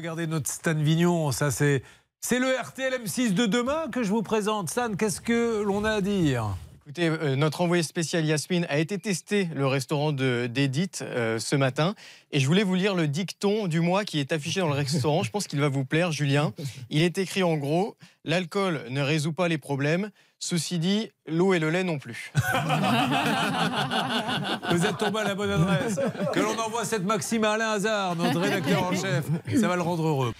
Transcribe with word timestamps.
regardez 0.00 0.26
notre 0.26 0.50
Stan 0.50 0.74
Vignon, 0.74 1.30
ça 1.30 1.50
c'est. 1.50 1.82
C'est 2.22 2.38
le 2.38 2.48
RTL 2.48 2.92
M6 3.02 3.32
de 3.32 3.46
demain 3.46 3.88
que 3.90 4.02
je 4.02 4.10
vous 4.10 4.22
présente. 4.22 4.68
Stan, 4.68 4.94
qu'est-ce 4.94 5.22
que 5.22 5.62
l'on 5.62 5.84
a 5.84 5.92
à 5.92 6.00
dire? 6.02 6.54
Euh, 6.98 7.36
notre 7.36 7.60
envoyé 7.60 7.82
spécial 7.82 8.24
Yasmine 8.24 8.66
a 8.68 8.78
été 8.78 8.98
testé 8.98 9.48
le 9.54 9.66
restaurant 9.66 10.12
d'Edith 10.12 11.02
euh, 11.02 11.38
ce 11.38 11.56
matin. 11.56 11.94
Et 12.32 12.40
je 12.40 12.46
voulais 12.46 12.62
vous 12.62 12.74
lire 12.74 12.94
le 12.94 13.08
dicton 13.08 13.66
du 13.66 13.80
mois 13.80 14.04
qui 14.04 14.18
est 14.18 14.32
affiché 14.32 14.60
dans 14.60 14.68
le 14.68 14.74
restaurant. 14.74 15.22
Je 15.22 15.30
pense 15.30 15.46
qu'il 15.46 15.60
va 15.60 15.68
vous 15.68 15.84
plaire, 15.84 16.12
Julien. 16.12 16.52
Il 16.88 17.02
est 17.02 17.18
écrit 17.18 17.42
en 17.42 17.56
gros 17.56 17.96
L'alcool 18.24 18.82
ne 18.90 19.00
résout 19.00 19.32
pas 19.32 19.48
les 19.48 19.56
problèmes. 19.56 20.10
Ceci 20.38 20.78
dit, 20.78 21.10
l'eau 21.26 21.54
et 21.54 21.58
le 21.58 21.70
lait 21.70 21.84
non 21.84 21.98
plus. 21.98 22.32
Vous 24.70 24.86
êtes 24.86 24.98
tombé 24.98 25.20
à 25.20 25.24
la 25.24 25.34
bonne 25.34 25.50
adresse. 25.50 25.98
Que 26.32 26.40
l'on 26.40 26.58
envoie 26.58 26.84
cette 26.84 27.04
maxime 27.04 27.44
à 27.44 27.52
Alain 27.52 27.70
Hazard, 27.72 28.16
notre 28.16 28.40
rédacteur 28.40 28.84
en 28.84 28.92
chef. 28.92 29.24
Ça 29.58 29.68
va 29.68 29.76
le 29.76 29.82
rendre 29.82 30.06
heureux. 30.06 30.32